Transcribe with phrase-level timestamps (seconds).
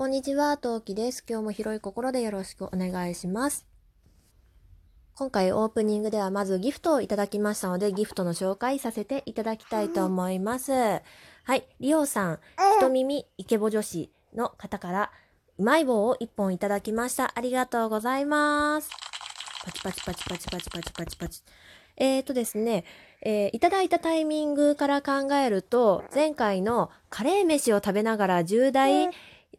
[0.00, 1.22] こんにちは、トウキです。
[1.28, 3.66] 今日も広い心でよろしくお願いします。
[5.14, 10.72] 今回オープニングではまずギフトをいただきましたので、ギフトの紹介させていただきたいと思います。
[10.72, 11.00] は
[11.54, 12.38] い、リオさん、
[12.76, 15.10] ひと耳イケボ女子の方から、
[15.58, 17.32] うまい棒を1本いただきました。
[17.34, 18.88] ありがとうございます。
[19.66, 21.42] パチパチパチパチパチパチパチパチ。
[21.98, 22.86] えーとですね、
[23.20, 29.10] えーいただいたタイミングから考えると、前回のカレー飯を食べながら重大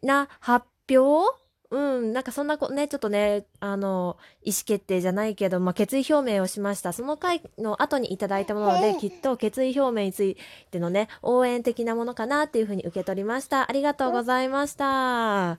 [0.02, 1.36] な発表？
[1.70, 6.92] うん、なんかそんなこね、ちょっとね、あの、意思決定じゃないけど、まあ、決意表明をしました。
[6.92, 10.36] その回の後にいただいたもので、きっと決意表明につい
[10.70, 13.70] てのね、応援的なものかなっていうふうに受け取りました。
[13.70, 15.58] ありがとうございました。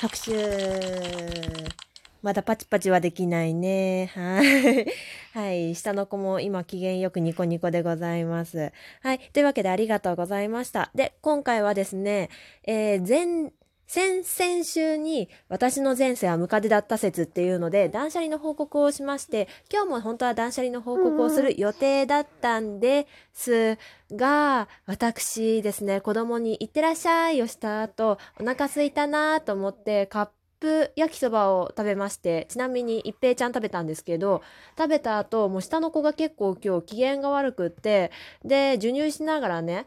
[0.00, 1.89] 拍手。
[2.22, 4.10] まだパチパチはできないね。
[4.14, 4.86] はい。
[5.32, 5.74] はい。
[5.74, 8.72] 下の子も今機嫌よくニコニコでございます。
[9.02, 9.18] はい。
[9.32, 10.90] というわけでありがとうございました。
[10.94, 12.28] で、今回はですね、
[12.64, 13.52] えー前、
[13.90, 23.78] 先々週に私の前世はムカデだった説っていうので断捨離の報告をしまして今日も本当は断捨離の報告をする予定だったんです
[24.12, 30.28] が私ですね子供に「いってらっしゃい」をした後お腹空いたなと思ってカッ
[30.60, 34.42] プ焼きそばを食べましてちなみに一平ちゃん食べたんですけど
[34.78, 38.10] 食べた後もう下の子が結構今日機嫌が悪くって
[38.44, 39.86] で授乳しながらね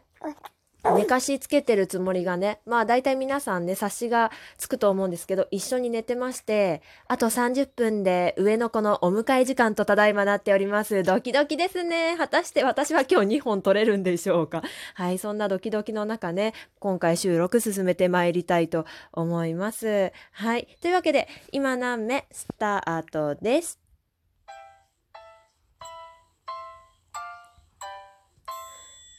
[0.92, 11.02] 寝かしつけてるつもりがね、まあ大体皆さんね、察しがつくと思うんですけど、一緒に寝てまして、あと30分で上の子のお迎え時間とただいまなっております。
[11.02, 12.16] ドキドキですね。
[12.18, 14.62] 果たして私は今日2本取れるんでしょうか。
[14.94, 20.12] はい、そんなドキドキの中ね、今回収録進めてまいりたいと思います。
[20.32, 22.26] はい、というわけで、今何目？
[22.30, 23.80] スタートです。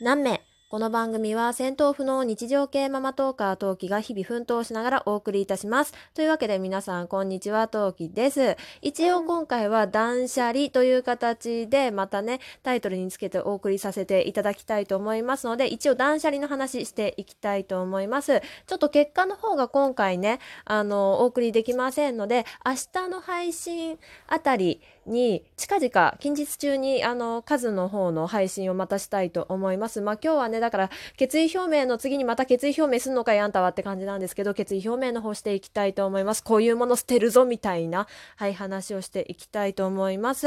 [0.02, 5.94] 何名この番組は戦闘不能日常系ママトーカートウキが日々奮闘しながらお送りいたします。
[6.16, 8.58] というわけで皆さんこんにちは、トウキです。
[8.82, 18.42] 一応今回は断捨離という形でまたね、タイトルにつけてお送りさせていただきたいと思いますので、一応断捨離の話していきたいと思います。
[18.66, 30.02] ちょっと結果の方が今回ね、あの、お送りできませんので、明日の配信あたりに近々近日中にあの数の方の配信をまたしたいと思います。
[30.02, 33.40] まあ今日はねだから決意表明の次にまた決意表明すんのかい？
[33.40, 36.44] あんたはって感じなんですけど決意表明の方していきたいと思います。
[36.44, 40.44] こういうもの捨てるぞみたいなはい話をしていきたいと思います。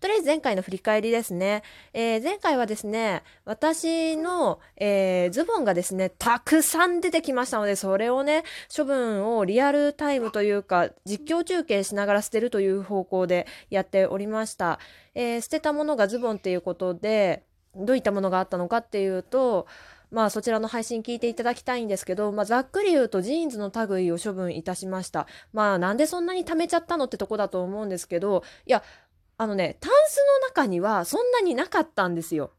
[0.00, 1.62] とりあえず前回の振り返りですね。
[1.92, 8.44] えー前回はですね私の、えーズボンがですねたくさん出てきましたのでそれをね
[8.74, 14.78] 処分をリアルタイムというか実況中継しながら捨てるという方向でやっておりました、
[15.14, 17.42] えー捨てたものがズボンっていうことで
[17.74, 19.66] どういったものがあったのかっていうと
[20.10, 25.26] まあそちらの配信聞いていただきたいんですけど、まあ、ざっくり言うとジーンズの類を処分いたしました。
[25.52, 28.82] まあなんでそんなに貯めちゃったのってとこだと思うんですけどいや
[29.36, 32.52] あのねタンスの中にはそんなになかったんですよ。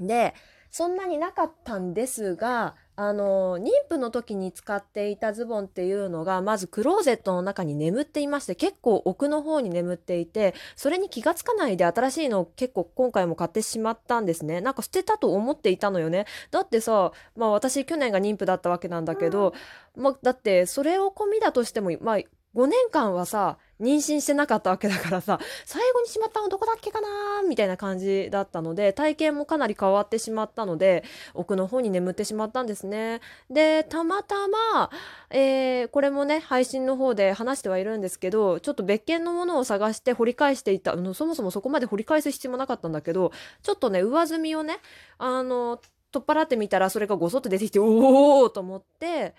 [0.00, 0.34] で
[0.70, 14.62] そんなになかったんですがあの妊婦の時に使っていたズボンっていうのがまずクローゼットの中に眠っていまして結構奥の方に眠っていてそれに気がつかないで新しいのを結構今回も買ってしまったんですね。
[14.62, 16.24] なんか捨てたと思っていたのよね。
[16.50, 19.52] だってさまあ私去年が妊婦だったわけなんだけど、
[19.94, 31.04] まあ、だってそれを込みだとしてもまあ5年間はさ妊娠してなかったわけだからさ最後にしまったのどこだっけかなみたいな感じだったので体型もかなり変わってしまったので
[31.34, 33.20] 奥の方に眠ってしまったんですね。
[33.50, 34.90] でたまたま、
[35.30, 43.32] えーこれもね配信の方で話してはいるんですけどちょっと別件のものを探して掘り返していたあのそもそもそこまで掘り返す必要もなかったんだけど
[43.62, 44.78] ちょっとね上積みをね
[45.18, 45.80] あの
[46.12, 49.34] 取っ払ってみたらそれがごそっと出てきておおと思って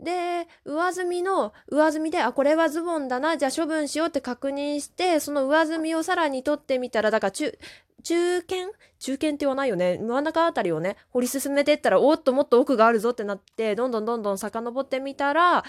[0.00, 7.56] で上積みの上積みであこれはズボンだなじゃあ処分しようって確認してその上積みをさらに取ってみたらだから中
[8.02, 8.72] 中堅？
[8.98, 9.98] 中堅って言わないよね。
[9.98, 15.64] 真ん中あたりをね掘り進めていったらおっともっと奥があるぞってなってどんどんどんどん遡ってみたらあ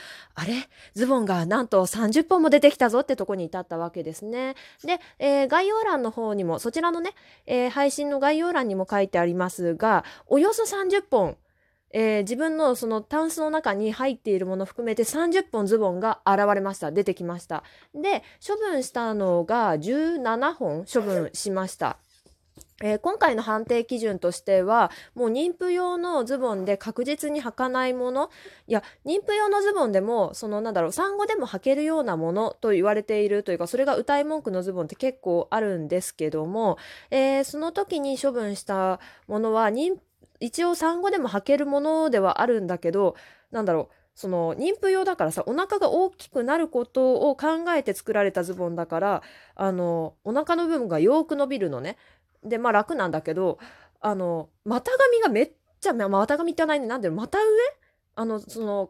[0.45, 0.67] れ？
[0.93, 4.55] ズボンがなんと30本も出てきたぞってとこに至ったわけですね。
[4.83, 7.11] で、えー概要欄の方にもそちらのね、
[7.45, 11.37] えー配信の概要欄にも書いてありますがおよそ30本
[11.93, 16.91] えー自分のそのタンスの中に入っているもの含めて30本ズボンが現れました。
[16.91, 17.63] 出てきました。
[17.95, 21.97] で処分したのが17本処分しました。
[22.81, 28.29] えー今回の判定基準としてはもう妊婦用のズボンで確実に履かないもの
[28.67, 36.77] いや妊婦用のズボンでもそのなんだろう産後でも履けるようなものと言われているというかそれが歌い文句のズボンって結構あるんですけども、
[37.09, 40.01] えーその時に処分したものは妊婦
[40.43, 43.15] 一応産後でも履けるものではあるんだけど
[43.51, 49.23] なんだろうその妊婦用だからさお腹が大きくなることを考えて作られたズボンだから
[49.55, 51.97] あのお腹の部分がよく伸びるのね。
[52.43, 53.57] でまあ楽なんだけど
[54.01, 57.43] あの股上がめっちゃ、まあ、股上ってないねなんで股上？
[58.15, 58.89] あのその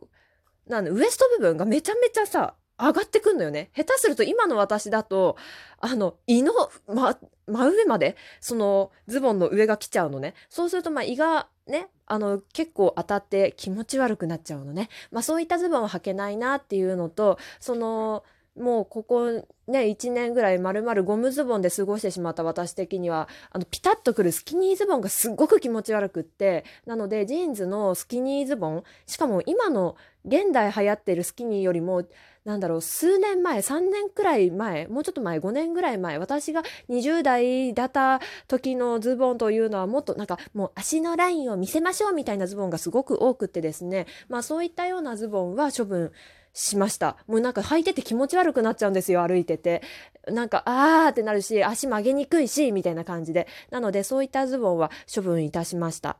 [0.67, 2.55] なんウエスト部分がめちゃめちゃさ
[2.87, 3.69] 上がってくんのよね。
[3.75, 5.37] 下手すると今の私だと、
[5.79, 6.53] あの、胃の、
[6.87, 10.33] ま、真上まで、そのズボンの上が来ちゃうのね。
[10.49, 14.89] そうすると、ま胃がね、あの、結構当たって気持ち悪くなっちゃうのね。
[15.11, 18.23] まあそういったズボンは履けないなっていうのと、その、
[18.55, 19.31] もうここ
[19.67, 29.95] ね1年ぐらいまるまるゴムズボンで過ごしてしまった私的にはあのピタッとくるスキニーズボンがすっごく気持ち悪くってなのでジーンズのスキニーズボンしかも今の
[30.25, 32.03] 現代流行ってるスキニーよりも
[32.45, 46.11] なんだろう数年前3年くらい前もうちょっと前5年ぐらい前私が20代だった時のズボンというのはもっとなんかもう足のラインを見せましょうみたいなズボンがすごく多くてですねまあそういったようなズボンは処分
[46.53, 47.17] しました。
[47.27, 49.81] もうなんか履いてて気持ち悪くなっちゃうんですよ、歩いてて。
[50.27, 53.47] なんか、あーってなるし、足曲げにくいし、みたいな感じで。
[53.71, 56.17] なので、そういったズボンは処分いたしました。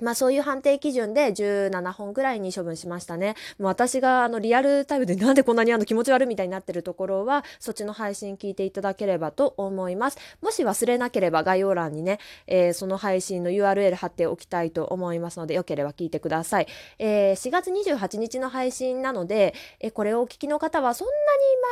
[0.00, 3.34] まあそういう判定基準で17本ぐらいに処分しましたね。
[3.58, 10.18] もう私があのリアルタイムで なんでこんなにあの気持ち悪いみたいになってるところはそっちの配信聞いていただければと思います。
[10.40, 16.66] もし忘れなければ概要欄にね、えー、その配信の URL 貼っておきたいと思いますのでよければ聞いてください。
[16.98, 21.12] えー、4月28日の配信なので、えー、これをお聞きの方はそんな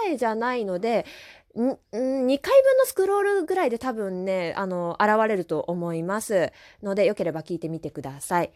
[0.05, 1.07] に前じゃないので、
[1.57, 6.53] 2回分のスクロールぐらいで多分ね、あの、現れると思います。
[6.83, 8.53] ので、よければ聞いてみてください。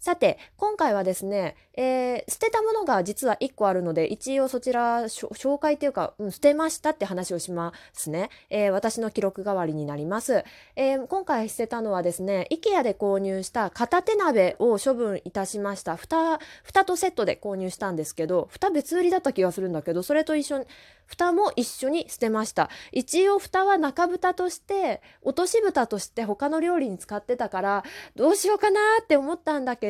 [0.00, 8.30] さて、今回はですね、えー、捨てたものが実は1個あるので、一応そちら紹介というか、うん、捨てましたって話をしますね。
[8.48, 10.42] えー、私の記録代わりになります、
[10.74, 15.96] えー、今回捨てたのはですね、IKEA で購入した片手鍋を処分いたしました。
[15.96, 20.66] 蓋、蓋とセットで購入したんですけど、蓋別売りだった気がするんだけど、それと一緒に、
[21.04, 22.70] 蓋も一緒に捨てました。
[22.92, 29.89] 一応蓋は中蓋として、落とし蓋として他の料理に使ってたから、どうしようかなって思ったんだけど、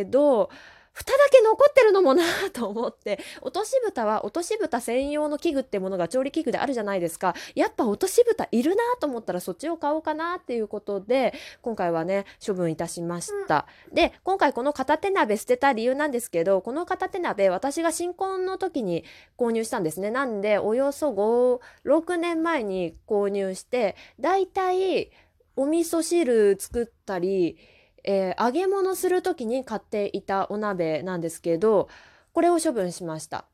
[0.93, 3.21] 蓋だけ残ってるのもなと思って。
[3.43, 7.35] 落とし蓋は落とし蓋専用の器具ってものが調理器具であるじゃないですか。
[7.55, 11.33] やっぱ落とし蓋いるなと思ったらそっちを買おうかなっていうことで
[11.63, 19.05] 今回はね処分いたしました、うん、で今回この片手鍋捨てた理由なんですけどこの片手鍋私が新婚の時に
[19.39, 20.11] 購入したんですね。
[20.11, 25.11] なんでおよそ56年前に購入してだいたい
[25.57, 27.59] お味噌汁作ったり
[28.05, 31.89] えー、揚げ物する時に買っていたお鍋なんですけど
[32.33, 33.47] これを処分しました。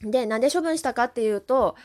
[0.00, 1.76] でなんで処分したかっていうと、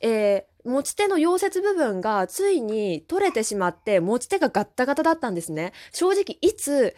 [0.00, 5.72] えー、持ち手の溶接部分がついに取れてしまって持ち手がガッタガタだったんですね。
[5.92, 6.96] 正直いつ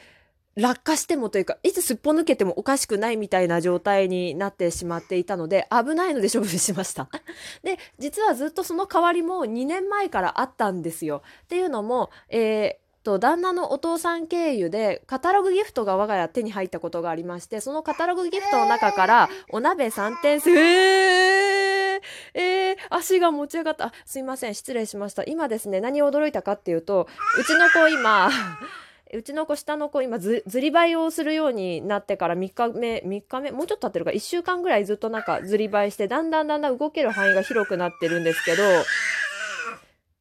[0.56, 7.08] 落下してもというかいつすっぽ抜けてもおかしくないみたいな状態になってしまっていたので危ないので処分しました。
[7.62, 11.22] で実はずっとその代わりも2年前からあったんですよ。
[11.44, 22.00] っていうのも、えと旦那のお父さん経由でカタログギフトが我が家手に入ったことがありましてそのカタログギフトの中からお鍋3点数えー、
[22.34, 23.86] えー、足が持ち上がった。
[23.86, 24.54] あすいません。
[24.54, 25.24] 失礼しました。
[25.24, 27.08] 今ですね何を驚いたかっていうと
[27.38, 28.30] うちの子今
[29.12, 38.62] うちの子下の子今ずりばいをするようになってから3日目3日目もうちょっと経ってるか1週間ぐらいずっとなんかずりばいしてだんだんだんだん動ける範囲が広くなってるんですけど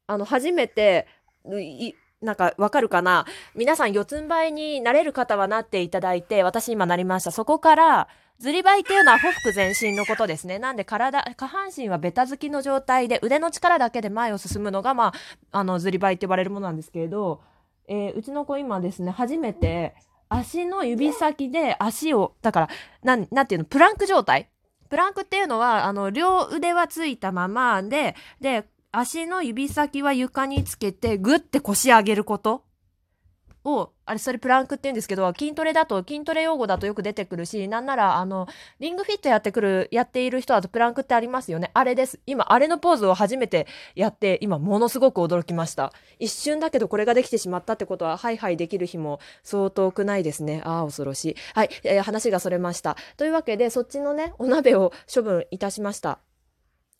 [0.08, 1.06] あの初めて
[2.22, 3.24] なんかわかるかな？
[3.54, 7.30] 皆さん四つん這いになれる方はなっていただいて、私今なりました。
[7.30, 8.08] そこから、
[8.38, 10.58] ずりばいっていうのはほふ前進のことですね。
[10.58, 15.12] なんで体、下半身はベタ付きの状態で腕の力だけで前を進むのが、ま
[15.52, 17.42] あ、あの、ずりばいって呼ばれるものなんですけれど、
[17.86, 19.94] えー、うちの子今ですね、初めて
[20.28, 22.68] 足の指先で足を、だから、
[23.02, 24.48] なん、なんていうの、プランク状態？
[24.88, 32.64] プランクっていうのは、あの、両腕はついたままで、で、足の指先は床につけてグッて腰上げること？
[33.62, 41.70] を、あれ、それプランクって言うんですけど、筋トレだと、筋トレ用語だとよく出てくるし、なんなら、あの、リングフィットやってくる、やっている人だとプランクってありますよね。
[41.74, 42.20] あれです。
[42.24, 45.92] 今、あれのポーズを初めてやって、今、ものすごく驚きました。
[46.18, 50.62] 一瞬だけど、これができてしまったってことは、ハイハイできる日も相当くないですね。
[50.64, 51.36] ああ、恐ろしい。
[51.54, 52.96] はい、えー、話がそれました。
[53.18, 56.18] というわけで、そっちのね、お鍋を処分いたしました。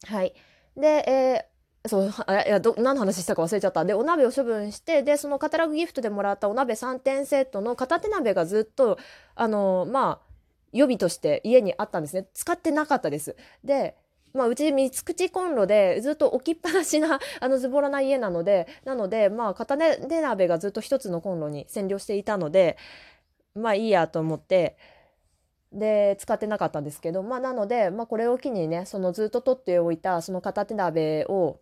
[0.06, 0.34] はい。
[0.76, 1.49] で、えー
[1.86, 3.84] そういやど何の話したか忘れちゃった。
[3.84, 8.98] でお鍋を処分してでそのカタログギフトでもらったお鍋3点セットの片手鍋がずっと
[9.34, 10.30] あのまあ
[10.72, 12.28] 予備として家にあったんですね。
[12.34, 13.34] 使ってなかったです。
[13.64, 13.96] で
[14.32, 22.76] まあ、うち三口コンロでずっと置きっぱなしな あのズボラな家なのでなのでまあ片手鍋がずっと一つのコンロに占領していたので
[23.54, 24.76] まあいいやと思って
[25.72, 31.58] で使ってなかったんですけど、まあ、なので、まあ、これを機にねそのずっと取っておいたその片手鍋を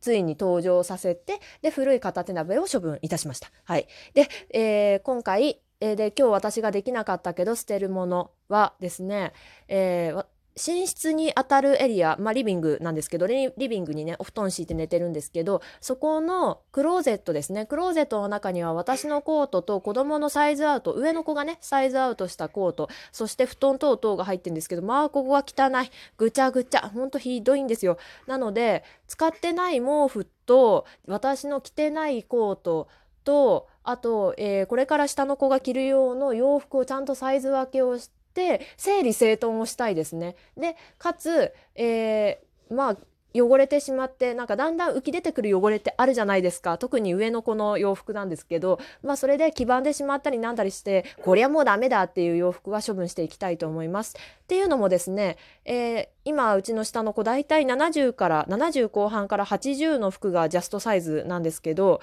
[0.00, 3.50] ついに登場させてで古い片手鍋を処分いたしました。
[3.64, 9.32] はい、で、えー、今回、えー、で今日私ができなかったけど捨てるものはですね、
[9.68, 10.26] えー
[10.66, 17.66] 寝室に当たるエリア、まあ、リビングなんですけどリビングにねお布団敷いて寝てるんですけどそこのクローゼットですね。
[17.66, 25.90] クローゼットの中には私のコートと子供のサイズアウト上の子がねサイズアウトしたコートそして布団等々が入ってるんですけどまあここは汚い。
[26.18, 26.80] ぐちゃぐちゃ。
[26.80, 27.98] ほんとひどいんですよ。
[28.26, 32.88] なので使ってない毛布と私の着てないコート
[33.24, 40.36] とあと、えー、これから下の子が着る用の洋服をちゃんとサイズ分けをしてって整理整頓をしたいですね。
[40.56, 42.96] でかつ、えー、まあ
[43.32, 54.16] 汚れてしまってなんかだんだん浮き出てくる汚れってあるじゃないですか特に上の子の洋服なんですけどまあそれで黄ばんでしまったりなんだりしてこりゃもうダメだっていう洋服は処分していきたいと思います。
[54.16, 62.00] っていうのもですね、えー、今うちの下の子大体70から70後半から80の服がジャストサイズなんですけど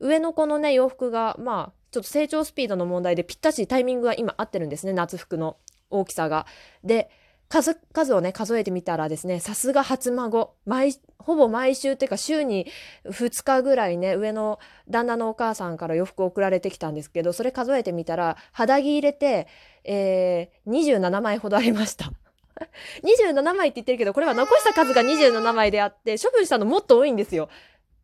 [0.00, 5.56] 上の子のね洋服がまあちょっと成長スピードの問題でぴったしタイミングが今合ってるんですね夏服の。
[5.90, 6.46] 大きさが。
[6.82, 7.10] で
[7.48, 12.66] 数数をね数えてみたらですねさすが初孫毎ほぼ毎週っていうか週に
[13.06, 19.46] 2日ぐらいね上の旦那のお母さんから洋服送られてきたんですけどそれ数えてみたら肌着入れて、
[19.84, 22.12] えー、27枚ほどありました。
[23.02, 27.48] 27枚って言ってるけどこれは残した数が27枚であって処分したのもっと多いんですよ。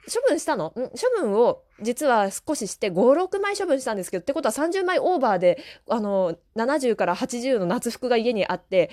[0.07, 0.66] 処分したの？
[0.69, 0.73] ん？
[0.73, 0.90] 処
[1.21, 8.90] 分を実は少しして5、6枚処分したんですけど、ってことは30枚オーバーで、あの、70から80の夏服が家にあって、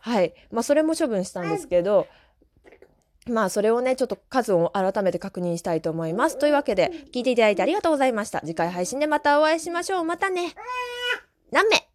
[0.00, 0.34] はい。
[0.50, 2.06] まあ、それも処分したんですけど、
[3.28, 6.38] まあ、それをね、ちょっと数を改めて確認したいと思います。
[6.38, 8.40] というわけで、聞いていただいてありがとうございました。
[8.40, 10.04] 次回配信でまたお会いしましょう。
[10.04, 10.54] またね。
[11.50, 11.89] 何名？